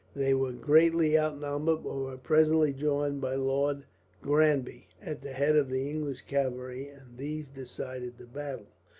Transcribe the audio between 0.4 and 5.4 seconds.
greatly outnumbered, but were presently joined by Lord Granby, at the